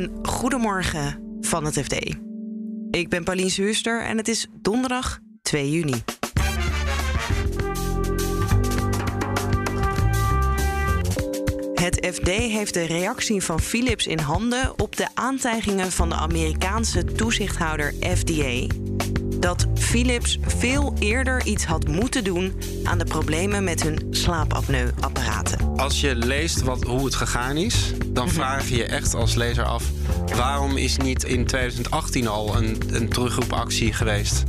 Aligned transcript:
Een 0.00 0.26
goedemorgen 0.26 1.38
van 1.40 1.64
het 1.64 1.74
FD. 1.74 2.16
Ik 2.90 3.08
ben 3.08 3.24
Pauline 3.24 3.48
Zuurster 3.48 4.02
en 4.02 4.16
het 4.16 4.28
is 4.28 4.46
donderdag 4.52 5.18
2 5.42 5.70
juni. 5.70 6.02
Het 11.74 12.08
FD 12.12 12.28
heeft 12.28 12.74
de 12.74 12.84
reactie 12.84 13.42
van 13.42 13.60
Philips 13.60 14.06
in 14.06 14.18
handen 14.18 14.78
op 14.78 14.96
de 14.96 15.06
aantijgingen 15.14 15.92
van 15.92 16.08
de 16.08 16.14
Amerikaanse 16.14 17.04
toezichthouder 17.04 17.94
FDA. 18.00 18.66
Dat 19.40 19.66
Philips 19.74 20.38
veel 20.46 20.94
eerder 20.98 21.46
iets 21.46 21.64
had 21.64 21.88
moeten 21.88 22.24
doen 22.24 22.60
aan 22.84 22.98
de 22.98 23.04
problemen 23.04 23.64
met 23.64 23.82
hun 23.82 24.06
slaapapneuapparaten. 24.10 25.58
Als 25.76 26.00
je 26.00 26.16
leest 26.16 26.62
wat, 26.62 26.82
hoe 26.82 27.04
het 27.04 27.14
gegaan 27.14 27.56
is, 27.56 27.92
dan 28.06 28.28
vraag 28.28 28.68
je 28.68 28.76
je 28.76 28.84
echt 28.84 29.14
als 29.14 29.34
lezer 29.34 29.64
af: 29.64 29.84
waarom 30.36 30.76
is 30.76 30.96
niet 30.96 31.24
in 31.24 31.46
2018 31.46 32.28
al 32.28 32.56
een, 32.56 32.82
een 32.90 33.08
terugroepactie 33.08 33.92
geweest? 33.92 34.42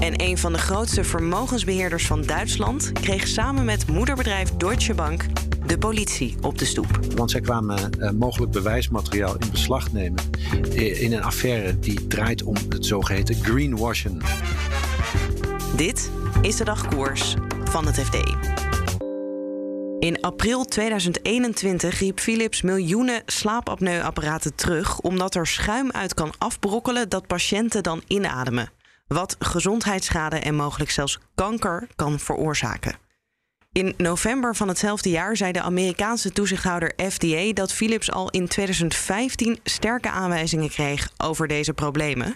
En 0.00 0.22
een 0.22 0.38
van 0.38 0.52
de 0.52 0.58
grootste 0.58 1.04
vermogensbeheerders 1.04 2.06
van 2.06 2.22
Duitsland 2.22 2.92
kreeg 2.92 3.28
samen 3.28 3.64
met 3.64 3.86
moederbedrijf 3.86 4.50
Deutsche 4.56 4.94
Bank 4.94 5.24
de 5.66 5.78
politie 5.78 6.36
op 6.40 6.58
de 6.58 6.64
stoep. 6.64 6.98
Want 7.14 7.30
zij 7.30 7.40
kwamen 7.40 7.90
uh, 7.98 8.10
mogelijk 8.10 8.52
bewijsmateriaal 8.52 9.36
in 9.38 9.50
beslag 9.50 9.92
nemen 9.92 10.22
in 10.74 11.12
een 11.12 11.22
affaire 11.22 11.78
die 11.78 12.06
draait 12.06 12.42
om 12.42 12.54
het 12.68 12.86
zogeheten 12.86 13.34
greenwashing. 13.34 14.22
Dit 15.76 16.10
is 16.42 16.56
de 16.56 16.64
dagkoers 16.64 17.34
van 17.64 17.86
het 17.86 18.00
FD. 18.00 18.16
In 19.98 20.20
april 20.20 20.64
2021 20.64 21.98
riep 21.98 22.20
Philips 22.20 22.62
miljoenen 22.62 23.22
slaapapneuapparaten 23.26 24.54
terug 24.54 25.00
omdat 25.00 25.34
er 25.34 25.46
schuim 25.46 25.90
uit 25.90 26.14
kan 26.14 26.32
afbrokkelen 26.38 27.08
dat 27.08 27.26
patiënten 27.26 27.82
dan 27.82 28.02
inademen, 28.06 28.70
wat 29.06 29.36
gezondheidsschade 29.38 30.36
en 30.36 30.54
mogelijk 30.54 30.90
zelfs 30.90 31.18
kanker 31.34 31.88
kan 31.96 32.18
veroorzaken. 32.18 33.05
In 33.76 33.94
november 33.96 34.56
van 34.56 34.68
hetzelfde 34.68 35.10
jaar 35.10 35.36
zei 35.36 35.52
de 35.52 35.60
Amerikaanse 35.60 36.32
toezichthouder 36.32 36.92
FDA 37.10 37.52
dat 37.52 37.72
Philips 37.72 38.10
al 38.10 38.30
in 38.30 38.48
2015 38.48 39.58
sterke 39.64 40.10
aanwijzingen 40.10 40.68
kreeg 40.68 41.10
over 41.16 41.48
deze 41.48 41.72
problemen. 41.72 42.34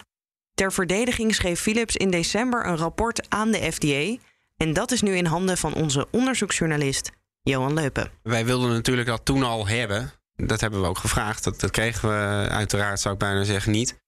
Ter 0.54 0.72
verdediging 0.72 1.34
schreef 1.34 1.60
Philips 1.60 1.96
in 1.96 2.10
december 2.10 2.66
een 2.66 2.76
rapport 2.76 3.28
aan 3.28 3.50
de 3.50 3.72
FDA. 3.72 4.22
En 4.56 4.72
dat 4.72 4.90
is 4.90 5.02
nu 5.02 5.16
in 5.16 5.24
handen 5.24 5.56
van 5.56 5.74
onze 5.74 6.06
onderzoeksjournalist 6.10 7.10
Johan 7.42 7.74
Leupen. 7.74 8.10
Wij 8.22 8.44
wilden 8.44 8.70
natuurlijk 8.70 9.08
dat 9.08 9.24
toen 9.24 9.42
al 9.42 9.66
hebben. 9.66 10.12
Dat 10.36 10.60
hebben 10.60 10.80
we 10.80 10.86
ook 10.86 10.98
gevraagd. 10.98 11.44
Dat, 11.44 11.70
kregen 11.70 12.08
we 12.08 12.48
uiteraard, 12.48 13.00
zou 13.00 13.14
ik 13.14 13.20
bijna 13.20 13.44
zeggen, 13.44 13.72
niet. 13.72 13.98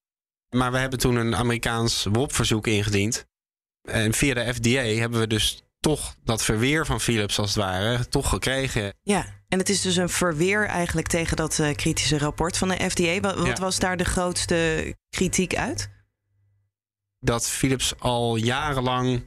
Maar 0.48 0.72
we 0.72 0.78
hebben 0.78 0.98
toen 0.98 1.17
een 1.17 1.36
Amerikaans 1.36 2.06
WOP-verzoek 2.11 2.67
ingediend. 2.67 3.27
En 3.83 4.12
via 4.12 4.34
de 4.34 4.55
FDA 4.55 5.00
hebben 5.00 5.20
we 5.20 5.27
dus 5.27 5.62
toch 5.83 6.14
dat 6.25 6.42
verweer 6.44 6.86
van 6.86 7.00
Philips 7.00 7.38
als 7.38 7.55
het 7.55 7.64
ware 7.64 8.08
toch 8.08 8.28
gekregen. 8.28 8.94
Ja, 9.02 9.27
en 9.48 9.58
het 9.58 9.69
is 9.69 9.80
dus 9.80 9.97
een 9.97 10.08
verweer 10.08 10.66
eigenlijk 10.66 11.06
tegen 11.06 11.36
dat 11.36 11.58
uh, 11.58 11.74
kritische 11.74 12.19
rapport 12.19 12.58
van 12.58 12.69
de 12.69 12.91
FDA. 12.91 13.20
Wat, 13.20 13.39
wat 13.39 13.58
was 13.58 13.78
daar 13.78 13.97
de 13.97 14.05
grootste 14.05 14.94
kritiek 15.11 15.56
uit? 15.56 15.89
Dat 17.19 17.48
Philips 17.48 17.94
al 17.98 18.36
jarenlang 18.36 19.24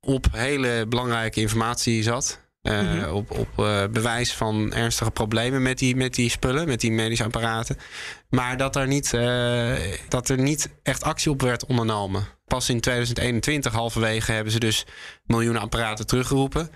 op 0.00 0.26
hele 0.32 0.86
belangrijke 0.88 1.40
informatie 1.40 2.02
zat. 2.02 2.42
Uh, 2.62 2.80
mm 2.80 2.88
-hmm. 2.88 3.12
Op, 3.12 3.30
op 3.30 3.48
uh, 3.58 3.86
bewijs 3.86 4.34
van 4.34 4.72
ernstige 4.72 5.10
problemen 5.10 5.62
met 5.62 5.78
die, 5.78 5.96
met 5.96 6.14
die 6.14 6.30
spullen, 6.30 6.68
met 6.68 6.80
die 6.80 6.92
medische 6.92 7.24
apparaten. 7.24 7.76
Maar 8.28 8.56
dat 8.56 8.76
er, 8.76 8.86
niet, 8.86 9.10
dat 10.08 10.28
er 10.28 10.38
niet 10.38 10.70
echt 10.82 11.02
actie 11.02 11.30
op 11.30 11.42
werd 11.42 11.66
ondernomen. 11.66 12.26
Pas 12.44 12.68
in 12.68 12.80
2021, 12.80 13.72
halverwege, 13.72 14.32
hebben 14.32 14.52
ze 14.52 14.58
dus 14.58 14.86
miljoenen 15.24 15.62
apparaten 15.62 16.06
teruggeroepen. 16.06 16.70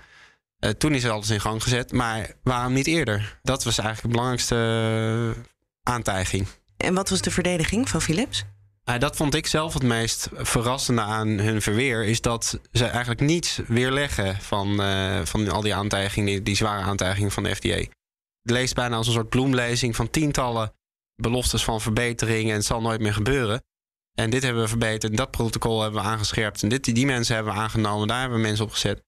toen 0.77 0.93
is 0.93 1.05
alles 1.05 1.29
in 1.29 1.41
gang 1.41 1.63
gezet. 1.63 1.91
Maar 1.91 2.31
waarom 2.43 2.73
niet 2.73 2.87
eerder? 2.87 3.39
Dat 3.43 3.63
was 3.63 3.77
eigenlijk 3.77 4.07
de 4.07 4.19
belangrijkste 4.19 5.35
aantijging. 5.83 6.47
En 6.77 6.93
wat 6.93 7.09
was 7.09 7.21
de 7.21 7.31
verdediging 7.31 7.89
van 7.89 8.01
Philips? 8.01 8.45
dat 8.97 9.15
vond 9.15 9.35
ik 9.35 9.47
zelf 9.47 9.73
het 9.73 9.83
meest 9.83 10.29
verrassende 10.33 11.01
aan 11.01 11.27
hun 11.27 11.61
verweer. 11.61 12.05
Is 12.05 12.21
dat 12.21 12.59
ze 12.71 12.85
eigenlijk 12.85 13.21
niets 13.21 13.59
weerleggen 13.67 14.35
van, 14.41 14.81
uh, 14.81 15.19
van 15.23 15.49
al 15.49 15.61
die 15.61 15.75
aantijgingen, 15.75 16.25
die, 16.25 16.43
die, 16.43 16.55
zware 16.55 16.83
aantijgingen 16.83 17.31
van 17.31 17.43
de 17.43 17.55
FDA. 17.55 17.75
Het 17.75 18.51
leest 18.51 18.75
bijna 18.75 18.95
als 18.95 19.07
een 19.07 19.13
soort 19.13 19.29
bloemlezing 19.29 19.95
van 19.95 20.09
tientallen 20.09 20.73
beloftes 21.15 21.63
van 21.63 21.81
verbetering 21.81 22.49
en 22.49 22.55
het 22.55 22.65
zal 22.65 22.81
nooit 22.81 23.01
meer 23.01 23.13
gebeuren. 23.13 23.63
En 24.19 24.29
dit 24.29 24.43
hebben 24.43 24.61
we 24.61 24.69
verbeterd, 24.69 25.17
dat 25.17 25.31
protocol 25.31 25.81
hebben 25.81 26.01
we 26.01 26.07
aangescherpt. 26.07 26.63
En 26.63 26.69
dit, 26.69 26.95
die 26.95 27.05
mensen 27.05 27.35
hebben 27.35 27.53
we 27.53 27.59
aangenomen, 27.59 28.07
daar 28.07 28.19
hebben 28.19 28.37
we 28.37 28.43
mensen 28.43 28.65
op 28.65 28.71
gezet. 28.71 29.01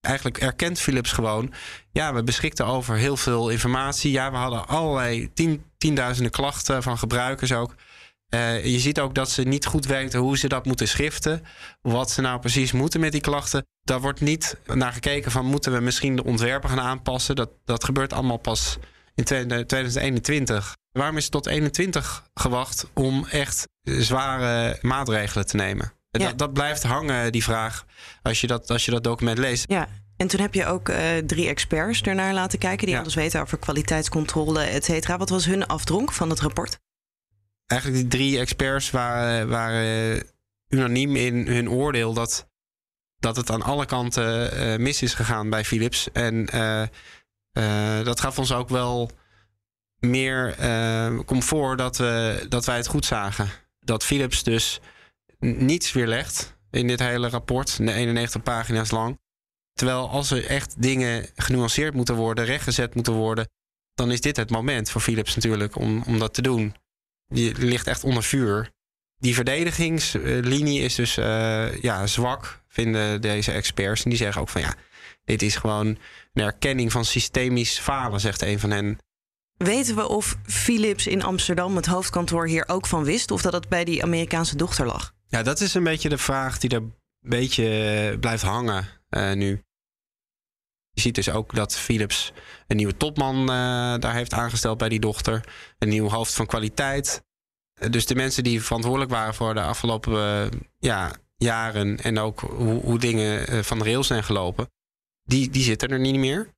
Eigenlijk 0.00 0.38
erkent 0.38 0.80
Philips 0.80 1.12
gewoon, 1.12 1.52
ja, 1.92 2.14
we 2.14 2.22
beschikten 2.22 2.66
over 2.66 2.96
heel 2.96 3.16
veel 3.16 3.48
informatie. 3.48 4.10
Ja, 4.10 4.30
we 4.30 4.36
hadden 4.36 4.66
allerlei 4.66 5.32
tien, 5.32 5.64
tienduizenden 5.78 6.32
klachten 6.32 6.82
van 6.82 6.98
gebruikers 6.98 7.52
ook. 7.52 7.74
Uh, 8.34 8.64
je 8.64 8.78
ziet 8.78 9.00
ook 9.00 9.14
dat 9.14 9.30
ze 9.30 9.42
niet 9.42 9.66
goed 9.66 9.86
weten 9.86 10.20
hoe 10.20 10.38
ze 10.38 10.48
dat 10.48 10.66
moeten 10.66 10.88
schriften. 10.88 11.42
Wat 11.82 12.10
ze 12.10 12.20
nou 12.20 12.40
precies 12.40 12.72
moeten 12.72 13.00
met 13.00 13.12
die 13.12 13.20
klachten. 13.20 13.66
Daar 13.80 14.00
wordt 14.00 14.20
niet 14.20 14.56
naar 14.66 14.92
gekeken 14.92 15.30
van 15.30 15.46
moeten 15.46 15.72
we 15.72 15.80
misschien 15.80 16.16
de 16.16 16.24
ontwerpen 16.24 16.68
gaan 16.68 16.80
aanpassen. 16.80 17.36
Dat, 17.36 17.50
dat 17.64 17.84
gebeurt 17.84 18.12
allemaal 18.12 18.36
pas 18.36 18.76
in 19.14 19.24
2021. 19.24 20.76
Waarom 20.92 21.16
is 21.16 21.22
het 21.22 21.32
tot 21.32 21.46
21 21.46 22.24
gewacht 22.34 22.86
om 22.94 23.26
echt 23.26 23.72
zware 23.84 24.78
maatregelen 24.80 25.46
te 25.46 25.56
nemen? 25.56 25.92
Ja. 26.10 26.26
Dat, 26.26 26.38
dat, 26.38 26.52
blijft 26.52 26.82
hangen, 26.82 27.32
die 27.32 27.44
vraag, 27.44 27.84
als 28.22 28.40
je 28.40 28.46
dat, 28.46 28.70
als 28.70 28.84
je 28.84 28.90
dat 28.90 29.04
document 29.04 29.38
leest. 29.38 29.64
Ja. 29.68 29.88
En 30.16 30.26
toen 30.26 30.40
heb 30.40 30.54
je 30.54 30.66
ook 30.66 30.88
uh, 30.88 31.16
drie 31.26 31.48
experts 31.48 32.02
ernaar 32.02 32.34
laten 32.34 32.58
kijken... 32.58 32.86
die 32.86 32.94
ja. 32.94 33.00
alles 33.00 33.14
weten 33.14 33.40
over 33.40 33.58
kwaliteitscontrole, 33.58 34.62
et 34.62 34.84
cetera. 34.84 35.18
Wat 35.18 35.28
was 35.28 35.44
hun 35.44 35.66
afdronk 35.66 36.12
van 36.12 36.30
het 36.30 36.40
rapport? 36.40 36.78
eigenlijk 37.66 38.00
die 38.00 38.10
drie 38.10 38.38
experts 38.38 38.90
waren, 38.90 39.48
waren 39.48 40.22
unaniem 40.68 41.16
in 41.16 41.46
hun 41.46 41.70
oordeel 41.70 42.12
dat, 42.12 42.48
dat 43.18 43.36
het 43.36 43.50
aan 43.50 43.62
alle 43.62 43.86
kanten 43.86 44.60
uh, 44.60 44.76
mis 44.76 45.02
is 45.02 45.14
gegaan 45.14 45.50
bij 45.50 45.64
Philips. 45.64 46.12
En 46.12 46.48
uh, 46.54 46.82
uh, 47.52 48.04
dat 48.04 48.20
gaf 48.20 48.38
ons 48.38 48.52
ook 48.52 48.68
wel 48.68 49.10
meer 49.98 50.56
comfort 51.24 51.78
dat, 51.78 51.96
we, 51.96 52.46
dat 52.48 52.64
wij 52.64 52.76
het 52.76 52.86
goed 52.86 53.04
zagen. 53.04 53.48
Dat 53.84 54.04
Philips 54.04 54.42
dus 54.42 54.80
niets 55.38 55.92
weerlegt 55.92 56.56
in 56.70 56.86
dit 56.86 56.98
hele 56.98 57.28
rapport, 57.28 57.78
91 57.78 58.42
pagina's 58.42 58.90
lang. 58.90 59.18
Terwijl 59.72 60.08
als 60.08 60.30
er 60.30 60.46
echt 60.46 60.82
dingen 60.82 61.26
genuanceerd 61.36 61.94
moeten 61.94 62.14
worden, 62.14 62.44
rechtgezet 62.44 62.94
moeten 62.94 63.12
worden, 63.12 63.48
dan 63.94 64.12
is 64.12 64.20
dit 64.20 64.36
het 64.36 64.50
moment 64.50 64.90
voor 64.90 65.00
Philips 65.00 65.34
natuurlijk 65.34 65.76
om, 65.76 66.02
om 66.06 66.18
dat 66.18 66.34
te 66.34 66.42
doen. 66.42 66.74
Die 67.26 67.54
ligt 67.58 67.86
echt 67.86 68.04
onder 68.04 68.22
vuur. 68.22 68.70
Die 69.18 69.34
verdedigingslinie 69.34 70.80
is 70.80 70.94
dus 70.94 71.18
uh, 71.18 71.82
ja, 71.82 72.06
zwak, 72.06 72.62
vinden 72.68 73.20
deze 73.20 73.52
experts. 73.52 74.02
En 74.02 74.10
die 74.10 74.18
zeggen 74.18 74.40
ook 74.40 74.48
van 74.48 74.60
ja, 74.60 74.74
dit 75.24 75.42
is 75.42 75.56
gewoon 75.56 75.86
een 76.32 76.42
erkenning 76.42 76.92
van 76.92 77.04
systemisch 77.04 77.78
falen, 77.78 78.20
zegt 78.20 78.42
een 78.42 78.60
van 78.60 78.70
hen. 78.70 78.98
Weten 79.56 79.96
we 79.96 80.08
of 80.08 80.36
Philips 80.46 81.06
in 81.06 81.22
Amsterdam, 81.22 81.76
het 81.76 81.86
hoofdkantoor, 81.86 82.46
hier 82.46 82.68
ook 82.68 82.86
van 82.86 83.04
wist? 83.04 83.30
Of 83.30 83.42
dat 83.42 83.52
het 83.52 83.68
bij 83.68 83.84
die 83.84 84.02
Amerikaanse 84.02 84.56
dochter 84.56 84.86
lag? 84.86 85.14
Ja, 85.26 85.42
dat 85.42 85.60
is 85.60 85.74
een 85.74 85.84
beetje 85.84 86.08
de 86.08 86.18
vraag 86.18 86.58
die 86.58 86.70
er 86.70 86.76
een 86.76 86.94
beetje 87.20 88.16
blijft 88.20 88.42
hangen 88.42 88.88
uh, 89.10 89.32
nu. 89.32 89.62
Je 90.90 91.00
ziet 91.00 91.14
dus 91.14 91.30
ook 91.30 91.54
dat 91.54 91.76
Philips 91.76 92.32
een 92.66 92.76
nieuwe 92.76 92.96
topman 92.96 93.40
uh, 93.40 93.46
daar 93.98 94.14
heeft 94.14 94.32
aangesteld 94.32 94.78
bij 94.78 94.88
die 94.88 95.00
dochter. 95.00 95.44
Een 95.78 95.88
nieuw 95.88 96.08
hoofd 96.08 96.34
van 96.34 96.46
kwaliteit. 96.46 97.22
Dus 97.90 98.06
de 98.06 98.14
mensen 98.14 98.44
die 98.44 98.62
verantwoordelijk 98.62 99.10
waren 99.10 99.34
voor 99.34 99.54
de 99.54 99.62
afgelopen 99.62 100.50
ja, 100.78 101.12
jaren 101.36 102.00
en 102.00 102.18
ook 102.18 102.40
hoe, 102.40 102.80
hoe 102.80 102.98
dingen 102.98 103.64
van 103.64 103.78
de 103.78 103.84
rails 103.84 104.06
zijn 104.06 104.24
gelopen, 104.24 104.70
die, 105.24 105.50
die 105.50 105.62
zitten 105.62 105.88
er 105.88 106.00
niet 106.00 106.16
meer. 106.16 106.53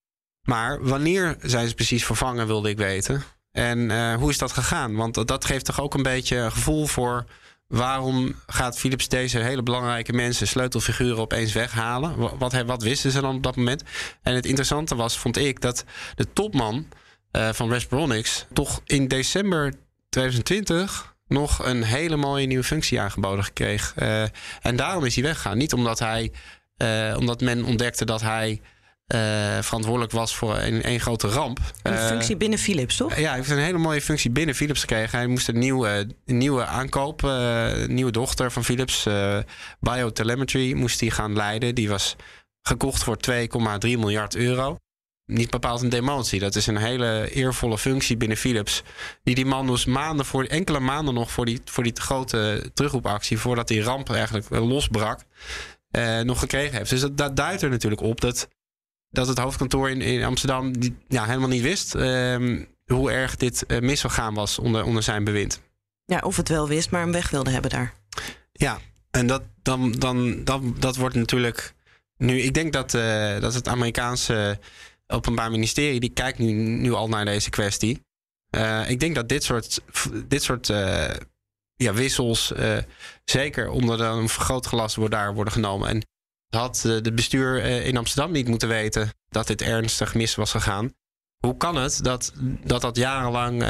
Maar 0.46 0.82
wanneer 0.82 1.36
zijn 1.40 1.68
ze 1.68 1.74
precies 1.74 2.04
vervangen, 2.04 2.46
wilde 2.46 2.68
ik 2.68 2.76
weten. 2.76 3.22
En 3.52 4.14
hoe 4.14 4.30
is 4.30 4.38
dat 4.38 4.52
gegaan? 4.52 4.94
Want 4.94 5.28
dat 5.28 5.44
geeft 5.44 5.64
toch 5.64 5.80
ook 5.80 5.94
een 5.94 6.02
beetje 6.02 6.50
gevoel 6.50 6.86
voor 6.86 7.26
Waarom 7.68 8.34
gaat 8.46 8.78
Philips 8.78 9.08
deze 9.08 9.38
hele 9.38 9.62
belangrijke 9.62 10.12
mensen, 10.12 10.46
sleutelfiguren, 10.46 11.18
opeens 11.18 11.52
weghalen? 11.52 12.38
Wat, 12.38 12.62
wat 12.62 12.82
wisten 12.82 13.10
ze 13.10 13.20
dan 13.20 13.36
op 13.36 13.42
dat 13.42 13.56
moment? 13.56 13.82
En 14.22 14.34
het 14.34 14.46
interessante 14.46 14.94
was, 14.94 15.18
vond 15.18 15.36
ik, 15.36 15.60
dat 15.60 15.84
de 16.14 16.32
topman 16.32 16.86
uh, 17.32 17.48
van 17.52 17.70
Respironics 17.70 18.46
toch 18.52 18.80
in 18.84 19.08
december 19.08 19.74
2020 20.08 21.14
nog 21.28 21.64
een 21.64 21.82
hele 21.82 22.16
mooie 22.16 22.46
nieuwe 22.46 22.64
functie 22.64 23.00
aangeboden 23.00 23.52
kreeg. 23.52 23.94
Uh, 23.98 24.22
en 24.62 24.76
daarom 24.76 25.04
is 25.04 25.14
hij 25.14 25.24
weggegaan. 25.24 25.58
Niet 25.58 25.72
omdat 25.72 25.98
hij, 25.98 26.32
omdat 27.16 27.40
men 27.40 27.64
ontdekte 27.64 28.04
dat 28.04 28.20
hij 28.20 28.60
verantwoordelijk 29.60 30.12
was 30.12 30.36
voor 30.36 30.56
een, 30.56 30.88
een 30.88 31.00
grote 31.00 31.28
ramp. 31.28 31.58
Een 31.82 31.98
functie 31.98 32.36
binnen 32.36 32.58
Philips, 32.58 32.96
toch? 32.96 33.16
ja, 33.16 33.28
hij 33.28 33.36
heeft 33.36 33.50
een 33.50 33.58
hele 33.58 33.78
mooie 33.78 34.00
functie 34.00 34.30
binnen 34.30 34.54
Philips 34.54 34.80
gekregen. 34.80 35.18
Hij 35.18 35.26
moest 35.26 35.48
een 35.48 35.58
nieuwe, 35.58 36.06
een 36.24 36.38
nieuwe 36.38 36.64
aankoop, 36.64 37.22
een 37.22 37.94
nieuwe 37.94 38.10
dochter 38.10 38.52
van 38.52 38.64
Philips, 38.64 39.06
Biotelemetry, 39.80 40.72
moest 40.72 41.00
hij 41.00 41.10
gaan 41.10 41.36
leiden. 41.36 41.74
Die 41.74 41.88
was 41.88 42.16
gekocht 42.62 43.04
voor 43.04 43.16
2,3 43.30 43.38
miljard 43.80 44.36
euro 44.36 44.76
niet 45.26 45.50
bepaald 45.50 45.82
een 45.82 45.88
demotie. 45.88 46.40
Dat 46.40 46.54
is 46.54 46.66
een 46.66 46.76
hele 46.76 47.30
eervolle 47.30 47.78
functie 47.78 48.16
binnen 48.16 48.36
Philips. 48.36 48.82
Die 49.22 49.34
die 49.34 49.46
man 49.46 49.66
dus 49.66 49.84
maanden 49.84 50.26
voor, 50.26 50.44
enkele 50.44 50.80
maanden 50.80 51.14
nog 51.14 51.30
voor 51.30 51.44
die, 51.44 51.60
voor 51.64 51.82
die 51.82 52.00
grote 52.00 52.70
terugroepactie, 52.74 53.38
voordat 53.38 53.68
die 53.68 53.82
ramp 53.82 54.10
eigenlijk 54.10 54.50
losbrak, 54.50 55.20
eh, 55.90 56.20
nog 56.20 56.38
gekregen 56.38 56.76
heeft. 56.76 56.90
Dus 56.90 57.00
dat, 57.00 57.16
dat 57.16 57.36
duidt 57.36 57.62
er 57.62 57.70
natuurlijk 57.70 58.02
op 58.02 58.20
dat, 58.20 58.48
dat 59.10 59.28
het 59.28 59.38
hoofdkantoor 59.38 59.90
in, 59.90 60.00
in 60.00 60.24
Amsterdam 60.24 60.78
die, 60.78 60.96
ja, 61.08 61.24
helemaal 61.24 61.48
niet 61.48 61.62
wist 61.62 61.94
ehm, 61.94 62.64
hoe 62.84 63.10
erg 63.10 63.36
dit 63.36 63.64
uh, 63.68 63.80
mis 63.80 64.00
zou 64.00 64.12
gaan 64.12 64.34
was 64.34 64.58
onder, 64.58 64.84
onder 64.84 65.02
zijn 65.02 65.24
bewind. 65.24 65.60
Ja, 66.04 66.18
of 66.18 66.36
het 66.36 66.48
wel 66.48 66.68
wist, 66.68 66.90
maar 66.90 67.00
hem 67.00 67.12
weg 67.12 67.30
wilde 67.30 67.50
hebben 67.50 67.70
daar. 67.70 67.94
Ja, 68.52 68.78
en 69.10 69.26
dat, 69.26 69.42
dan, 69.62 69.92
dan, 69.92 70.44
dan, 70.44 70.76
dat 70.78 70.96
wordt 70.96 71.14
natuurlijk. 71.14 71.74
Nu, 72.16 72.40
ik 72.40 72.54
denk 72.54 72.72
dat, 72.72 72.94
uh, 72.94 73.40
dat 73.40 73.54
het 73.54 73.68
Amerikaanse 73.68 74.58
Openbaar 75.06 75.50
Ministerie 75.50 76.00
die 76.00 76.12
kijkt 76.12 76.38
nu, 76.38 76.52
nu 76.52 76.92
al 76.92 77.08
naar 77.08 77.24
deze 77.24 77.50
kwestie. 77.50 78.00
Uh, 78.56 78.90
ik 78.90 79.00
denk 79.00 79.14
dat 79.14 79.28
dit 79.28 79.44
soort, 79.44 79.80
dit 80.26 80.42
soort 80.42 80.66
ja, 81.76 81.92
wissels 81.92 82.52
zeker 83.24 83.68
onder 83.68 84.00
een 84.00 84.28
vergrootglas 84.28 84.94
worden, 84.94 85.18
daar 85.18 85.34
worden 85.34 85.52
genomen. 85.52 85.88
En 85.88 86.06
had 86.48 86.80
de 87.02 87.12
bestuur 87.12 87.62
in 87.64 87.96
Amsterdam 87.96 88.32
niet 88.32 88.48
moeten 88.48 88.68
weten 88.68 89.10
dat 89.28 89.46
dit 89.46 89.62
ernstig 89.62 90.14
mis 90.14 90.34
was 90.34 90.50
gegaan. 90.50 90.92
Hoe 91.36 91.56
kan 91.56 91.76
het 91.76 92.04
dat 92.04 92.32
dat, 92.64 92.80
dat 92.80 92.96
jarenlang 92.96 93.62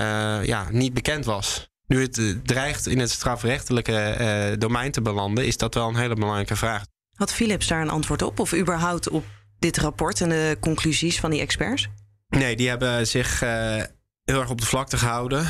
ja, 0.46 0.66
niet 0.70 0.94
bekend 0.94 1.24
was? 1.24 1.68
Nu 1.86 2.00
het 2.00 2.46
dreigt 2.46 2.86
in 2.86 2.98
het 2.98 3.10
strafrechtelijke 3.10 4.54
domein 4.58 4.90
te 4.90 5.02
belanden, 5.02 5.46
is 5.46 5.56
dat 5.56 5.74
wel 5.74 5.88
een 5.88 5.96
hele 5.96 6.14
belangrijke 6.14 6.56
vraag. 6.56 6.84
Had 7.14 7.32
Philips 7.32 7.66
daar 7.66 7.82
een 7.82 7.90
antwoord 7.90 8.22
op? 8.22 8.38
Of 8.38 8.54
überhaupt 8.54 9.08
op 9.08 9.24
dit 9.58 9.76
rapport 9.76 10.20
en 10.20 10.28
de 10.28 10.56
conclusies 10.60 11.20
van 11.20 11.30
die 11.30 11.40
experts? 11.40 11.88
Nee, 12.28 12.56
die 12.56 12.68
hebben 12.68 13.06
zich 13.06 13.40
heel 14.24 14.40
erg 14.40 14.50
op 14.50 14.60
de 14.60 14.66
vlakte 14.66 14.96
gehouden. 14.96 15.46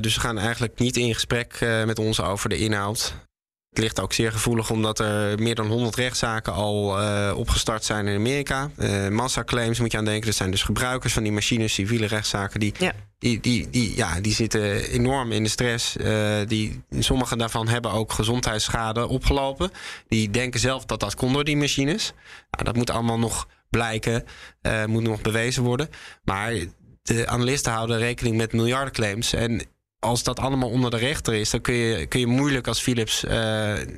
Dus 0.00 0.14
ze 0.14 0.20
gaan 0.20 0.38
eigenlijk 0.38 0.78
niet 0.78 0.96
in 0.96 1.14
gesprek 1.14 1.58
met 1.60 1.98
ons 1.98 2.20
over 2.20 2.48
de 2.48 2.58
inhoud. 2.58 3.14
Het 3.76 3.84
ligt 3.84 4.00
ook 4.00 4.12
zeer 4.12 4.32
gevoelig 4.32 4.70
omdat 4.70 4.98
er 4.98 5.42
meer 5.42 5.54
dan 5.54 5.66
100 5.66 5.96
rechtszaken 5.96 6.52
al 6.52 6.96
opgestart 7.34 7.84
zijn 7.84 8.06
in 8.06 8.16
Amerika. 8.16 8.70
massaclaims 9.10 9.80
moet 9.80 9.92
je 9.92 9.98
aan 9.98 10.04
denken. 10.04 10.26
Dat 10.26 10.34
zijn 10.34 10.50
dus 10.50 10.62
gebruikers 10.62 11.12
van 11.12 11.22
die 11.22 11.32
machines, 11.32 11.74
civiele 11.74 12.06
rechtszaken. 12.06 12.60
Die, 12.60 12.74
ja. 12.78 12.92
die, 13.18 13.40
die, 13.40 13.70
die, 13.70 13.96
ja, 13.96 14.20
die 14.20 14.32
zitten 14.32 14.90
enorm 14.90 15.32
in 15.32 15.42
de 15.42 15.48
stress. 15.48 15.96
die, 16.46 16.82
sommige 16.98 17.36
daarvan 17.36 17.68
hebben 17.68 17.90
ook 17.90 18.12
gezondheidsschade 18.12 19.06
opgelopen. 19.06 19.70
Die 20.08 20.30
denken 20.30 20.60
zelf 20.60 20.84
dat 20.84 21.00
dat 21.00 21.14
kon 21.14 21.32
door 21.32 21.44
die 21.44 21.56
machines. 21.56 22.12
Nou, 22.50 22.64
dat 22.64 22.76
moet 22.76 22.90
allemaal 22.90 23.18
nog 23.18 23.46
blijken, 23.70 24.24
uh, 24.62 24.84
moet 24.84 25.02
nog 25.02 25.20
bewezen 25.20 25.62
worden. 25.62 25.88
Maar 26.24 26.52
de 27.02 27.26
analisten 27.26 27.72
houden 27.72 27.98
rekening 27.98 28.36
met 28.36 28.52
miljardenclaims. 28.52 29.32
En 29.32 29.62
als 29.98 30.22
dat 30.22 30.38
allemaal 30.38 30.70
onder 30.70 30.90
de 30.90 30.96
rechter 30.96 31.34
is, 31.34 31.50
dan 31.50 31.60
kun 31.60 31.74
je, 31.74 32.06
kun 32.06 32.20
je 32.20 32.26
moeilijk 32.26 32.66
als 32.66 32.80
Philips 32.80 33.24
uh, 33.24 33.32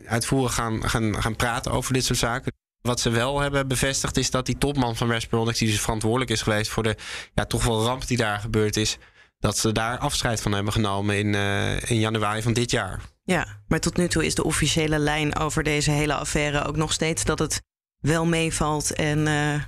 uitvoerig 0.06 0.54
gaan, 0.54 0.88
gaan, 0.88 1.22
gaan 1.22 1.36
praten 1.36 1.72
over 1.72 1.92
dit 1.92 2.04
soort 2.04 2.18
zaken. 2.18 2.52
Wat 2.80 3.00
ze 3.00 3.10
wel 3.10 3.40
hebben 3.40 3.68
bevestigd 3.68 4.16
is 4.16 4.30
dat 4.30 4.46
die 4.46 4.58
topman 4.58 4.96
van 4.96 5.10
Respironics, 5.10 5.58
die 5.58 5.68
dus 5.68 5.80
verantwoordelijk 5.80 6.30
is 6.30 6.42
geweest 6.42 6.70
voor 6.70 6.82
de 6.82 6.96
ja, 7.34 7.44
toch 7.44 7.64
wel 7.64 7.84
ramp 7.84 8.06
die 8.06 8.16
daar 8.16 8.40
gebeurd 8.40 8.76
is, 8.76 8.98
dat 9.38 9.58
ze 9.58 9.72
daar 9.72 9.98
afscheid 9.98 10.40
van 10.40 10.52
hebben 10.52 10.72
genomen 10.72 11.18
in, 11.18 11.32
uh, 11.32 11.90
in 11.90 11.98
januari 11.98 12.42
van 12.42 12.52
dit 12.52 12.70
jaar. 12.70 13.00
Ja, 13.24 13.60
maar 13.68 13.80
tot 13.80 13.96
nu 13.96 14.08
toe 14.08 14.26
is 14.26 14.34
de 14.34 14.44
officiële 14.44 14.98
lijn 14.98 15.36
over 15.36 15.62
deze 15.62 15.90
hele 15.90 16.14
affaire 16.14 16.64
ook 16.64 16.76
nog 16.76 16.92
steeds 16.92 17.24
dat 17.24 17.38
het 17.38 17.62
wel 18.00 18.26
meevalt 18.26 18.94
en 18.94 19.26
uh, 19.26 19.62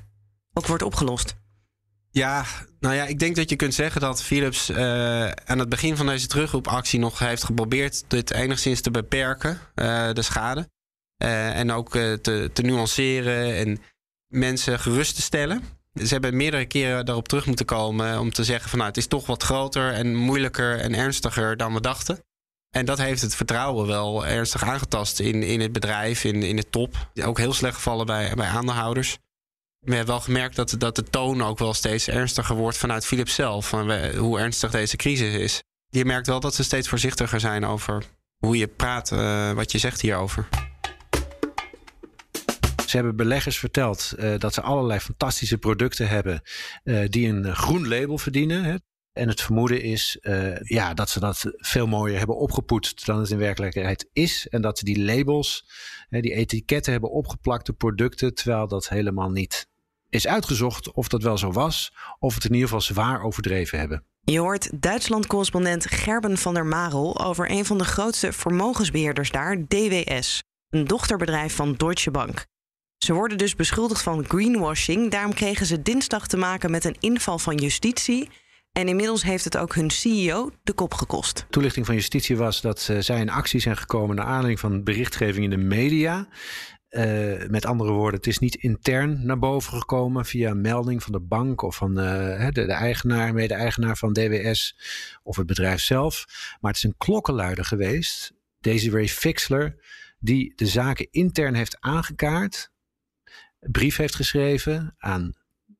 ook 0.52 0.66
wordt 0.66 0.82
opgelost? 0.82 1.39
Ja, 2.12 2.44
nou 2.80 2.94
ja, 2.94 3.04
ik 3.04 3.18
denk 3.18 3.36
dat 3.36 3.50
je 3.50 3.56
kunt 3.56 3.74
zeggen 3.74 4.00
dat 4.00 4.22
Philips 4.22 4.70
uh, 4.70 4.76
aan 5.30 5.58
het 5.58 5.68
begin 5.68 5.96
van 5.96 6.06
deze 6.06 6.26
terugroepactie 6.26 6.98
nog 6.98 7.18
heeft 7.18 7.44
geprobeerd 7.44 8.04
dit 8.06 8.30
enigszins 8.30 8.80
te 8.80 8.90
beperken, 8.90 9.58
uh, 9.74 10.12
de 10.12 10.22
schade. 10.22 10.68
en 11.16 11.72
ook 11.72 11.90
te, 11.92 12.50
te 12.52 12.62
nuanceren 12.62 13.56
en 13.56 13.78
mensen 14.26 14.78
gerust 14.78 15.14
te 15.14 15.22
stellen. 15.22 15.62
Ze 15.94 16.08
hebben 16.08 16.36
meerdere 16.36 16.66
keren 16.66 17.06
daarop 17.06 17.28
terug 17.28 17.46
moeten 17.46 17.66
komen 17.66 18.18
om 18.18 18.32
te 18.32 18.44
zeggen 18.44 18.70
van 18.70 18.78
nou, 18.78 18.90
het 18.90 18.98
is 18.98 19.06
toch 19.06 19.26
wat 19.26 19.42
groter 19.42 19.92
en 19.92 20.14
moeilijker 20.14 20.78
en 20.78 20.94
ernstiger 20.94 21.56
dan 21.56 21.74
we 21.74 21.80
dachten. 21.80 22.24
En 22.70 22.84
dat 22.84 22.98
heeft 22.98 23.22
het 23.22 23.34
vertrouwen 23.34 23.86
wel 23.86 24.26
ernstig 24.26 24.62
aangetast 24.62 25.20
in, 25.20 25.42
in 25.42 25.60
het 25.60 25.72
bedrijf, 25.72 26.24
in, 26.24 26.42
in 26.42 26.56
de 26.56 26.70
top. 26.70 27.10
Ook 27.24 27.38
heel 27.38 27.52
slecht 27.52 27.74
gevallen 27.74 28.06
bij, 28.06 28.34
bij 28.34 28.48
aandeelhouders. 28.48 29.18
We 29.80 29.94
hebben 29.94 30.14
wel 30.14 30.20
gemerkt 30.20 30.56
dat, 30.56 30.74
dat 30.78 30.96
de 30.96 31.02
toon 31.02 31.42
ook 31.42 31.58
wel 31.58 31.74
steeds 31.74 32.08
ernstiger 32.08 32.56
wordt 32.56 32.76
vanuit 32.76 33.06
Philips 33.06 33.34
zelf. 33.34 33.68
Van 33.68 33.92
hoe 34.16 34.38
ernstig 34.38 34.70
deze 34.70 34.96
crisis 34.96 35.34
is. 35.34 35.62
Je 35.88 36.04
merkt 36.04 36.26
wel 36.26 36.40
dat 36.40 36.54
ze 36.54 36.62
steeds 36.62 36.88
voorzichtiger 36.88 37.40
zijn 37.40 37.64
over 37.64 38.04
hoe 38.36 38.56
je 38.56 38.66
praat, 38.68 39.10
uh, 39.10 39.52
wat 39.52 39.72
je 39.72 39.78
zegt 39.78 40.00
hierover. 40.00 40.48
Ze 42.86 42.96
hebben 42.96 43.16
beleggers 43.16 43.58
verteld 43.58 44.14
uh, 44.18 44.38
dat 44.38 44.54
ze 44.54 44.60
allerlei 44.60 45.00
fantastische 45.00 45.58
producten 45.58 46.08
hebben 46.08 46.42
uh, 46.84 47.08
die 47.08 47.28
een 47.28 47.56
groen 47.56 47.88
label 47.88 48.18
verdienen. 48.18 48.64
Hè. 48.64 48.74
En 49.12 49.28
het 49.28 49.40
vermoeden 49.40 49.82
is 49.82 50.18
ja, 50.62 50.94
dat 50.94 51.10
ze 51.10 51.20
dat 51.20 51.44
veel 51.56 51.86
mooier 51.86 52.18
hebben 52.18 52.36
opgepoetst 52.36 53.06
dan 53.06 53.20
het 53.20 53.30
in 53.30 53.38
werkelijkheid 53.38 54.08
is. 54.12 54.48
En 54.48 54.62
dat 54.62 54.78
ze 54.78 54.84
die 54.84 55.04
labels, 55.04 55.64
hè, 56.08 56.20
die 56.20 56.34
etiketten 56.34 56.92
hebben 56.92 57.10
opgeplakt 57.10 57.68
op 57.68 57.78
producten, 57.78 58.34
terwijl 58.34 58.68
dat 58.68 58.88
helemaal 58.88 59.30
niet 59.30 59.68
is 60.10 60.26
uitgezocht 60.26 60.92
of 60.92 61.08
dat 61.08 61.22
wel 61.22 61.38
zo 61.38 61.52
was. 61.52 61.92
Of 62.18 62.34
het 62.34 62.44
in 62.44 62.52
ieder 62.52 62.68
geval 62.68 62.82
zwaar 62.82 63.22
overdreven 63.22 63.78
hebben. 63.78 64.04
Je 64.20 64.38
hoort 64.38 64.82
Duitsland-correspondent 64.82 65.86
Gerben 65.86 66.38
van 66.38 66.54
der 66.54 66.66
Marel 66.66 67.24
over 67.24 67.50
een 67.50 67.64
van 67.64 67.78
de 67.78 67.84
grootste 67.84 68.32
vermogensbeheerders 68.32 69.30
daar, 69.30 69.66
DWS, 69.68 70.42
een 70.70 70.84
dochterbedrijf 70.84 71.54
van 71.54 71.74
Deutsche 71.74 72.10
Bank. 72.10 72.46
Ze 73.04 73.12
worden 73.12 73.38
dus 73.38 73.54
beschuldigd 73.56 74.02
van 74.02 74.24
greenwashing. 74.28 75.10
Daarom 75.10 75.34
kregen 75.34 75.66
ze 75.66 75.82
dinsdag 75.82 76.26
te 76.26 76.36
maken 76.36 76.70
met 76.70 76.84
een 76.84 76.96
inval 76.98 77.38
van 77.38 77.54
justitie. 77.54 78.28
En 78.72 78.88
inmiddels 78.88 79.22
heeft 79.22 79.44
het 79.44 79.56
ook 79.56 79.74
hun 79.74 79.90
CEO 79.90 80.50
de 80.62 80.72
kop 80.72 80.94
gekost. 80.94 81.46
Toelichting 81.50 81.86
van 81.86 81.94
justitie 81.94 82.36
was 82.36 82.60
dat 82.60 82.88
uh, 82.90 82.98
zij 82.98 83.20
in 83.20 83.30
actie 83.30 83.60
zijn 83.60 83.76
gekomen 83.76 84.16
naar 84.16 84.24
aanleiding 84.24 84.60
van 84.60 84.84
berichtgeving 84.84 85.44
in 85.44 85.50
de 85.50 85.56
media. 85.56 86.28
Uh, 86.90 87.48
met 87.48 87.66
andere 87.66 87.92
woorden, 87.92 88.18
het 88.18 88.26
is 88.26 88.38
niet 88.38 88.54
intern 88.54 89.26
naar 89.26 89.38
boven 89.38 89.78
gekomen 89.78 90.24
via 90.24 90.50
een 90.50 90.60
melding 90.60 91.02
van 91.02 91.12
de 91.12 91.20
bank 91.20 91.62
of 91.62 91.76
van 91.76 91.90
uh, 91.90 92.46
de, 92.46 92.52
de, 92.52 92.72
eigenaar, 92.72 93.34
mede-eigenaar 93.34 93.96
van 93.96 94.12
DWS 94.12 94.76
of 95.22 95.36
het 95.36 95.46
bedrijf 95.46 95.80
zelf. 95.80 96.24
Maar 96.60 96.70
het 96.70 96.76
is 96.76 96.88
een 96.88 96.96
klokkenluider 96.98 97.64
geweest, 97.64 98.32
Desiree 98.60 99.08
Fixler, 99.08 99.76
die 100.18 100.52
de 100.56 100.66
zaken 100.66 101.08
intern 101.10 101.54
heeft 101.54 101.80
aangekaart, 101.80 102.70
brief 103.60 103.96
heeft 103.96 104.14
geschreven 104.14 104.94
aan 104.98 105.34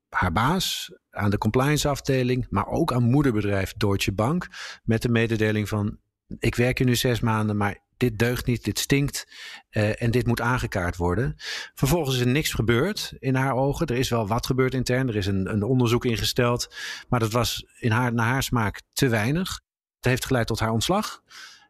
haar 0.08 0.32
baas, 0.32 0.92
aan 1.10 1.30
de 1.30 1.38
compliance 1.38 1.88
afdeling, 1.88 2.46
maar 2.50 2.66
ook 2.66 2.92
aan 2.92 3.02
moederbedrijf 3.02 3.72
Deutsche 3.72 4.12
Bank. 4.12 4.48
Met 4.82 5.02
de 5.02 5.08
mededeling 5.08 5.68
van: 5.68 5.98
Ik 6.38 6.54
werk 6.54 6.78
hier 6.78 6.86
nu 6.86 6.96
zes 6.96 7.20
maanden, 7.20 7.56
maar 7.56 7.78
dit 8.00 8.18
deugt 8.18 8.46
niet, 8.46 8.64
dit 8.64 8.78
stinkt 8.78 9.26
uh, 9.70 10.02
en 10.02 10.10
dit 10.10 10.26
moet 10.26 10.40
aangekaart 10.40 10.96
worden. 10.96 11.34
Vervolgens 11.74 12.14
is 12.14 12.20
er 12.20 12.26
niks 12.26 12.52
gebeurd 12.52 13.12
in 13.18 13.34
haar 13.34 13.54
ogen. 13.54 13.86
Er 13.86 13.96
is 13.96 14.08
wel 14.08 14.26
wat 14.26 14.46
gebeurd 14.46 14.74
intern, 14.74 15.08
er 15.08 15.16
is 15.16 15.26
een, 15.26 15.50
een 15.52 15.62
onderzoek 15.62 16.04
ingesteld, 16.04 16.74
maar 17.08 17.20
dat 17.20 17.32
was 17.32 17.64
in 17.78 17.90
haar, 17.90 18.12
naar 18.12 18.26
haar 18.26 18.42
smaak 18.42 18.82
te 18.92 19.08
weinig. 19.08 19.60
Het 19.96 20.04
heeft 20.04 20.24
geleid 20.26 20.46
tot 20.46 20.60
haar 20.60 20.70
ontslag. 20.70 21.22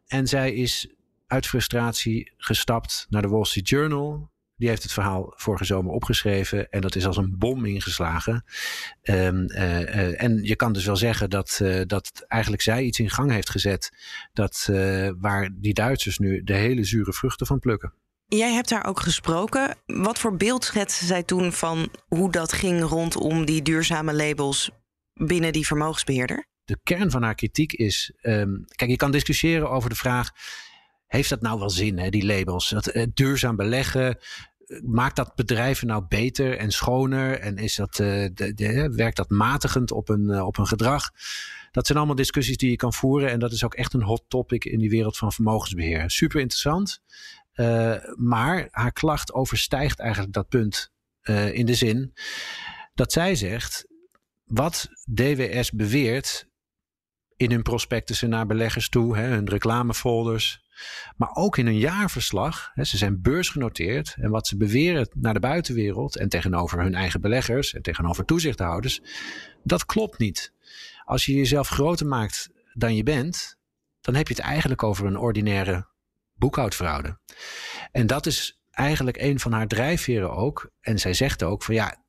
En 0.07 0.27
zij 0.27 0.53
is 0.53 0.93
uit 1.27 1.47
frustratie 1.47 2.33
gestapt 2.37 3.05
naar 3.09 3.21
de 3.21 3.27
Wall 3.27 3.45
Street 3.45 3.69
Journal. 3.69 4.31
Die 4.61 4.69
heeft 4.69 4.83
het 4.83 4.93
verhaal 4.93 5.33
vorige 5.35 5.65
zomer 5.65 5.91
opgeschreven 5.91 6.69
en 6.69 6.81
dat 6.81 6.95
is 6.95 7.05
als 7.05 7.17
een 7.17 7.37
bom 7.37 7.65
ingeslagen. 7.65 8.43
Um, 9.03 9.51
uh, 9.51 9.79
uh, 9.79 10.23
en 10.23 10.43
je 10.43 10.55
kan 10.55 10.73
dus 10.73 10.85
wel 10.85 10.95
zeggen 10.95 11.29
dat, 11.29 11.59
uh, 11.61 11.81
dat 11.85 12.25
eigenlijk 12.27 12.61
zij 12.61 12.83
iets 12.83 12.99
in 12.99 13.09
gang 13.09 13.31
heeft 13.31 13.49
gezet 13.49 13.91
dat, 14.33 14.69
waar 15.19 15.49
die 15.53 15.73
Duitsers 15.73 16.17
nu 16.17 16.43
de 16.43 16.53
hele 16.53 16.83
zure 16.83 17.13
vruchten 17.13 17.47
van 17.47 17.59
plukken. 17.59 17.93
Jij 18.25 18.53
hebt 18.53 18.69
daar 18.69 18.85
ook 18.85 18.99
gesproken. 18.99 19.75
Wat 19.85 20.19
voor 20.19 20.35
beeld 20.35 20.63
schetste 20.63 21.05
zij 21.05 21.23
toen 21.23 21.53
van 21.53 21.89
hoe 22.07 22.31
dat 22.31 22.53
ging 22.53 22.83
rondom 22.83 23.45
die 23.45 23.61
duurzame 23.61 24.13
labels 24.13 24.71
binnen 25.13 25.53
die 25.53 25.65
vermogensbeheerder? 25.65 26.47
De 26.63 26.79
kern 26.83 27.11
van 27.11 27.23
haar 27.23 27.35
kritiek 27.35 27.73
is: 27.73 28.13
um, 28.21 28.65
kijk, 28.75 28.89
je 28.89 28.97
kan 28.97 29.11
discussiëren 29.11 29.69
over 29.69 29.89
de 29.89 29.95
vraag 29.95 30.29
heeft 31.11 31.29
dat 31.29 31.41
nou 31.41 31.59
wel 31.59 31.69
zin, 31.69 31.99
hè, 31.99 32.09
die 32.09 32.25
labels? 32.25 32.69
Dat, 32.69 33.07
duurzaam 33.13 33.55
beleggen, 33.55 34.17
maakt 34.83 35.15
dat 35.15 35.35
bedrijven 35.35 35.87
nou 35.87 36.05
beter 36.07 36.57
en 36.57 36.71
schoner? 36.71 37.39
En 37.39 37.57
is 37.57 37.75
dat, 37.75 37.99
uh, 37.99 38.27
de, 38.33 38.91
werkt 38.95 39.17
dat 39.17 39.29
matigend 39.29 39.91
op 39.91 40.09
een, 40.09 40.23
uh, 40.29 40.45
op 40.45 40.57
een 40.57 40.67
gedrag? 40.67 41.09
Dat 41.71 41.85
zijn 41.85 41.97
allemaal 41.97 42.15
discussies 42.15 42.57
die 42.57 42.69
je 42.69 42.75
kan 42.75 42.93
voeren. 42.93 43.29
En 43.29 43.39
dat 43.39 43.51
is 43.51 43.63
ook 43.63 43.73
echt 43.73 43.93
een 43.93 44.03
hot 44.03 44.23
topic 44.27 44.65
in 44.65 44.79
die 44.79 44.89
wereld 44.89 45.17
van 45.17 45.31
vermogensbeheer. 45.31 46.09
Super 46.09 46.39
interessant. 46.39 47.01
Uh, 47.55 47.95
maar 48.15 48.67
haar 48.71 48.91
klacht 48.91 49.33
overstijgt 49.33 49.99
eigenlijk 49.99 50.33
dat 50.33 50.49
punt 50.49 50.91
in 51.51 51.65
de 51.65 51.73
zin 51.73 52.13
dat 52.93 53.11
zij 53.11 53.35
zegt: 53.35 53.85
wat 54.43 54.89
DWS 55.13 55.71
beweert 55.71 56.49
in 57.37 57.51
hun 57.51 57.61
prospectussen 57.61 58.29
naar 58.29 58.45
beleggers 58.45 58.89
toe, 58.89 59.17
hè, 59.17 59.27
hun 59.27 59.49
reclamefolders, 59.49 60.60
maar 61.17 61.29
ook 61.33 61.57
in 61.57 61.65
hun 61.65 61.77
jaarverslag. 61.77 62.71
Hè, 62.73 62.83
ze 62.83 62.97
zijn 62.97 63.21
beursgenoteerd 63.21 64.15
en 64.19 64.29
wat 64.29 64.47
ze 64.47 64.57
beweren 64.57 65.09
naar 65.13 65.33
de 65.33 65.39
buitenwereld 65.39 66.17
en 66.17 66.29
tegenover 66.29 66.81
hun 66.81 66.95
eigen 66.95 67.21
beleggers 67.21 67.73
en 67.73 67.81
tegenover 67.81 68.25
toezichthouders, 68.25 69.01
dat 69.63 69.85
klopt 69.85 70.17
niet. 70.17 70.53
Als 71.03 71.25
je 71.25 71.33
jezelf 71.33 71.67
groter 71.67 72.07
maakt 72.07 72.49
dan 72.73 72.95
je 72.95 73.03
bent, 73.03 73.57
dan 74.01 74.15
heb 74.15 74.27
je 74.27 74.33
het 74.33 74.43
eigenlijk 74.43 74.83
over 74.83 75.05
een 75.05 75.17
ordinaire 75.17 75.87
boekhoudfraude. 76.33 77.19
En 77.91 78.07
dat 78.07 78.25
is 78.25 78.59
eigenlijk 78.71 79.17
een 79.17 79.39
van 79.39 79.51
haar 79.51 79.67
drijfveren 79.67 80.31
ook. 80.31 80.71
En 80.79 80.99
zij 80.99 81.13
zegt 81.13 81.43
ook 81.43 81.63
van 81.63 81.75
ja, 81.75 82.03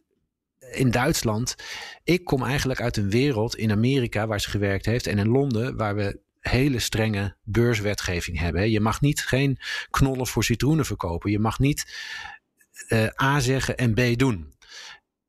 in 0.70 0.90
Duitsland. 0.90 1.54
Ik 2.04 2.24
kom 2.24 2.42
eigenlijk 2.44 2.80
uit 2.80 2.96
een 2.96 3.10
wereld 3.10 3.56
in 3.56 3.70
Amerika 3.70 4.26
waar 4.26 4.40
ze 4.40 4.50
gewerkt 4.50 4.86
heeft 4.86 5.06
en 5.06 5.18
in 5.18 5.28
Londen 5.28 5.76
waar 5.76 5.94
we 5.94 6.20
hele 6.42 6.78
strenge 6.78 7.36
beurswetgeving 7.42 8.38
hebben. 8.38 8.70
Je 8.70 8.80
mag 8.80 9.00
niet 9.00 9.26
geen 9.26 9.58
knollen 9.90 10.26
voor 10.26 10.44
citroenen 10.44 10.84
verkopen. 10.84 11.30
Je 11.30 11.38
mag 11.38 11.58
niet 11.58 11.96
uh, 12.88 13.06
A 13.22 13.40
zeggen 13.40 13.76
en 13.76 13.94
B 13.94 14.18
doen. 14.18 14.54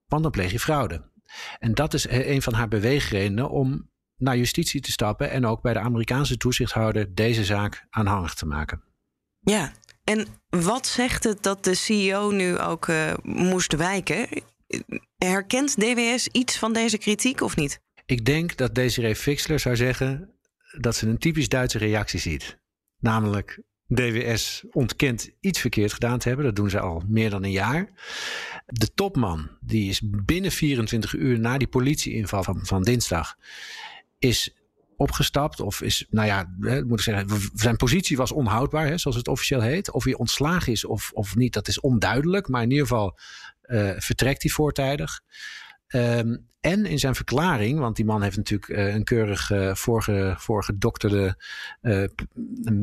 Want 0.05 0.23
dan 0.23 0.31
pleeg 0.31 0.51
je 0.51 0.59
fraude. 0.59 1.11
En 1.59 1.73
dat 1.73 1.93
is 1.93 2.07
een 2.09 2.41
van 2.41 2.53
haar 2.53 2.67
beweegredenen 2.67 3.49
om 3.49 3.91
naar 4.17 4.37
justitie 4.37 4.81
te 4.81 4.91
stappen 4.91 5.31
en 5.31 5.45
ook 5.45 5.61
bij 5.61 5.73
de 5.73 5.79
Amerikaanse 5.79 6.37
toezichthouder 6.37 7.15
deze 7.15 7.45
zaak 7.45 7.85
aanhangig 7.89 8.33
te 8.33 8.45
maken. 8.45 8.83
Ja, 9.39 9.71
en 10.03 10.27
wat 10.49 10.87
zegt 10.87 11.23
het 11.23 11.43
dat 11.43 11.63
de 11.63 11.75
CEO 11.75 12.31
nu 12.31 12.57
ook 12.59 12.87
uh, 12.87 13.13
moest 13.23 13.75
wijken? 13.75 14.27
Herkent 15.17 15.75
DWS 15.75 16.27
iets 16.27 16.57
van 16.57 16.73
deze 16.73 16.97
kritiek 16.97 17.41
of 17.41 17.55
niet? 17.55 17.81
Ik 18.05 18.25
denk 18.25 18.57
dat 18.57 18.75
Desiree 18.75 19.15
Fixler 19.15 19.59
zou 19.59 19.75
zeggen 19.75 20.32
dat 20.79 20.95
ze 20.95 21.07
een 21.07 21.17
typisch 21.17 21.49
Duitse 21.49 21.77
reactie 21.77 22.19
ziet. 22.19 22.57
Namelijk, 22.99 23.61
DWS 23.87 24.63
ontkent 24.71 25.29
iets 25.39 25.59
verkeerd 25.59 25.93
gedaan 25.93 26.19
te 26.19 26.27
hebben. 26.27 26.45
Dat 26.45 26.55
doen 26.55 26.69
ze 26.69 26.79
al 26.79 27.03
meer 27.07 27.29
dan 27.29 27.43
een 27.43 27.51
jaar. 27.51 27.89
De 28.65 28.93
topman, 28.93 29.49
die 29.61 29.89
is 29.89 30.01
binnen 30.03 30.51
24 30.51 31.13
uur 31.13 31.39
na 31.39 31.57
die 31.57 31.67
politieinval 31.67 32.43
van, 32.43 32.65
van 32.65 32.83
dinsdag, 32.83 33.35
is 34.19 34.55
opgestapt. 34.95 35.59
Of 35.59 35.81
is, 35.81 36.05
nou 36.09 36.27
ja, 36.27 36.53
moet 36.57 36.99
ik 36.99 36.99
zeggen, 36.99 37.39
zijn 37.53 37.75
positie 37.75 38.17
was 38.17 38.31
onhoudbaar, 38.31 38.87
hè, 38.87 38.97
zoals 38.97 39.17
het 39.17 39.27
officieel 39.27 39.61
heet. 39.61 39.91
Of 39.91 40.03
hij 40.03 40.13
ontslagen 40.13 40.71
is 40.71 40.85
of, 40.85 41.11
of 41.13 41.35
niet, 41.35 41.53
dat 41.53 41.67
is 41.67 41.79
onduidelijk. 41.79 42.47
Maar 42.47 42.63
in 42.63 42.71
ieder 42.71 42.87
geval 42.87 43.17
uh, 43.65 43.91
vertrekt 43.97 44.41
hij 44.41 44.51
voortijdig. 44.51 45.21
Um, 45.95 46.51
en 46.59 46.85
in 46.85 46.99
zijn 46.99 47.15
verklaring, 47.15 47.79
want 47.79 47.95
die 47.95 48.05
man 48.05 48.21
heeft 48.21 48.37
natuurlijk 48.37 48.71
uh, 48.71 48.93
een 48.93 49.03
keurig 49.03 49.49
uh, 49.49 49.75
voorge, 49.75 50.35
voorgedokterde 50.37 51.37
uh, 51.81 52.03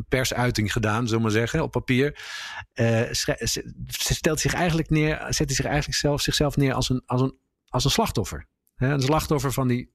persuiting 0.09 0.73
gedaan, 0.73 1.05
zullen 1.05 1.17
we 1.17 1.23
maar 1.23 1.31
zeggen, 1.31 1.63
op 1.63 1.71
papier. 1.71 2.19
stelt 3.87 4.41
zich 4.41 4.55
eigenlijk 4.55 4.91
neer, 4.91 5.17
zet 5.29 5.47
hij 5.47 5.57
zich 5.57 5.65
eigenlijk 5.65 5.99
zelf, 5.99 6.21
zichzelf 6.21 6.57
neer 6.57 6.75
als 6.75 6.89
een, 6.89 7.03
als 7.07 7.21
een, 7.21 7.39
als 7.69 7.85
een 7.85 7.91
slachtoffer. 7.91 8.47
een 8.77 9.03
slachtoffer 9.03 9.53
van 9.53 9.69
die 9.69 9.91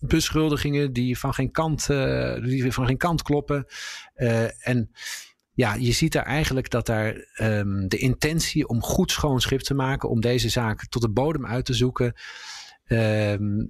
beschuldigingen 0.00 0.92
die 0.92 1.18
van 1.18 1.34
geen 1.34 1.50
kant, 1.50 1.86
die 2.42 2.72
van 2.72 2.86
geen 2.86 2.96
kant 2.96 3.22
kloppen. 3.22 3.66
en 4.58 4.90
ja, 5.56 5.74
je 5.74 5.92
ziet 5.92 6.12
daar 6.12 6.24
eigenlijk 6.24 6.70
dat 6.70 6.86
daar 6.86 7.26
um, 7.40 7.88
de 7.88 7.96
intentie 7.96 8.68
om 8.68 8.82
goed 8.82 9.10
schoon 9.10 9.40
schip 9.40 9.60
te 9.60 9.74
maken, 9.74 10.08
om 10.08 10.20
deze 10.20 10.48
zaak 10.48 10.86
tot 10.88 11.02
de 11.02 11.10
bodem 11.10 11.46
uit 11.46 11.64
te 11.64 11.74
zoeken, 11.74 12.14
um, 12.88 13.68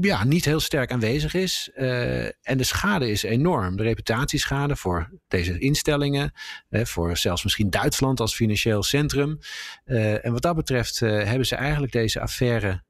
ja, 0.00 0.24
niet 0.24 0.44
heel 0.44 0.60
sterk 0.60 0.92
aanwezig 0.92 1.34
is. 1.34 1.70
Uh, 1.74 2.24
en 2.24 2.56
de 2.56 2.64
schade 2.64 3.10
is 3.10 3.22
enorm. 3.22 3.76
De 3.76 3.82
reputatieschade 3.82 4.76
voor 4.76 5.10
deze 5.28 5.58
instellingen, 5.58 6.32
voor 6.70 7.16
zelfs 7.16 7.42
misschien 7.44 7.70
Duitsland 7.70 8.20
als 8.20 8.34
financieel 8.34 8.82
centrum. 8.82 9.38
Uh, 9.84 10.24
en 10.24 10.32
wat 10.32 10.42
dat 10.42 10.56
betreft 10.56 11.00
hebben 11.00 11.46
ze 11.46 11.56
eigenlijk 11.56 11.92
deze 11.92 12.20
affaire 12.20 12.82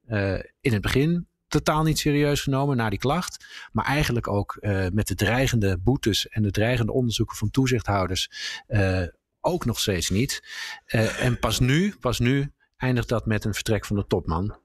in 0.60 0.72
het 0.72 0.80
begin 0.80 1.26
totaal 1.52 1.82
niet 1.82 1.98
serieus 1.98 2.40
genomen 2.40 2.76
na 2.76 2.90
die 2.90 2.98
klacht. 2.98 3.46
Maar 3.72 3.84
eigenlijk 3.84 4.28
ook 4.28 4.56
uh, 4.60 4.86
met 4.92 5.06
de 5.06 5.14
dreigende 5.14 5.78
boetes 5.78 6.28
en 6.28 6.42
de 6.42 6.50
dreigende 6.50 6.92
onderzoeken 6.92 7.36
van 7.36 7.50
toezichthouders 7.50 8.30
uh, 8.68 9.02
ook 9.40 9.64
nog 9.64 9.80
steeds 9.80 10.10
niet. 10.10 10.42
Uh, 10.86 11.24
en 11.24 11.38
pas 11.38 11.58
nu, 11.58 11.94
pas 12.00 12.18
nu 12.18 12.52
eindigt 12.76 13.08
dat 13.08 13.26
met 13.26 13.44
een 13.44 13.54
vertrek 13.54 13.84
van 13.84 13.96
de 13.96 14.06
topman. 14.06 14.60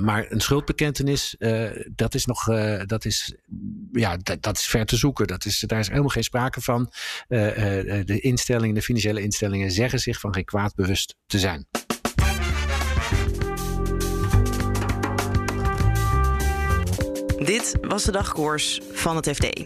Maar 0.00 0.30
een 0.30 0.40
schuldbekentenis, 0.40 1.36
dat 1.94 2.14
is 2.14 2.26
nog, 2.26 2.44
dat 2.86 3.04
is, 3.04 3.34
ja, 3.92 4.16
dat, 4.40 4.58
is 4.58 4.66
ver 4.66 4.86
te 4.86 4.96
zoeken. 4.96 5.26
Dat 5.26 5.44
is, 5.44 5.64
daar 5.66 5.78
is 5.78 5.88
helemaal 5.88 6.08
geen 6.08 6.22
sprake 6.24 6.60
van. 6.60 6.92
de 7.28 8.18
instellingen, 8.20 8.74
de 8.74 8.82
financiële 8.82 9.22
instellingen 9.22 9.70
zeggen 9.70 9.98
zich 9.98 10.20
van 10.20 10.34
geen 10.34 10.44
kwaad 10.44 10.74
bewust 10.74 11.16
te 11.26 11.38
zijn. 11.38 11.66
Dit 17.48 17.76
was 17.80 18.04
de 18.04 18.12
dagkoers 18.12 18.80
van 18.92 19.16
het 19.16 19.28
FD. 19.28 19.64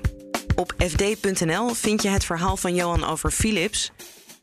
Op 0.55 0.75
fd.nl 0.79 1.69
vind 1.69 2.03
je 2.03 2.09
het 2.09 2.25
verhaal 2.25 2.57
van 2.57 2.75
Johan 2.75 3.05
over 3.05 3.31
Philips. 3.31 3.93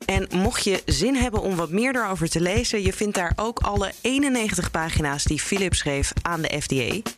En 0.06 0.28
mocht 0.36 0.64
je 0.64 0.82
zin 0.86 1.16
hebben 1.16 1.42
om 1.42 1.56
wat 1.56 1.70
meer 1.70 1.94
daarover 1.94 2.30
te 2.30 2.42
lezen, 2.42 2.82
je 2.82 2.94
vindt 2.94 3.16
daar 3.16 3.34
ook 3.36 3.60
alle 3.60 3.92
91 4.02 4.72
pagina's 4.72 5.24
die 5.24 5.40
Philips 5.40 5.78
schreef 5.78 6.14
aan 6.22 6.42
de 6.42 6.62
FDA. 6.62 7.12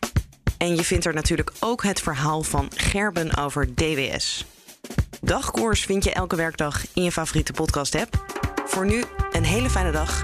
En 0.57 0.75
je 0.75 0.83
vindt 0.83 1.05
er 1.05 1.13
natuurlijk 1.13 1.51
ook 1.59 1.83
het 1.83 2.01
verhaal 2.01 2.43
van 2.43 2.67
Gerben 2.75 3.37
over 3.37 3.75
DWS. 3.75 4.45
Dagkoers 5.21 5.85
vind 5.85 6.03
je 6.03 6.13
elke 6.13 6.35
werkdag 6.35 6.85
in 6.93 7.03
je 7.03 7.11
favoriete 7.11 7.53
podcast-app. 7.53 8.25
Voor 8.65 8.85
nu 8.85 9.03
een 9.31 9.45
hele 9.45 9.69
fijne 9.69 9.91
dag 9.91 10.21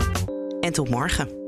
en 0.62 0.74
tot 0.74 0.90
morgen. 0.90 1.47